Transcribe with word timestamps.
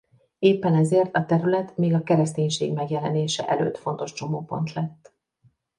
Éppen 0.39 0.73
ezért 0.75 1.15
a 1.15 1.25
terület 1.25 1.77
még 1.77 1.93
a 1.93 2.03
kereszténység 2.03 2.73
megjelenése 2.73 3.47
előtt 3.47 3.77
fontos 3.77 4.13
csomópont 4.13 4.73
lett. 4.73 5.15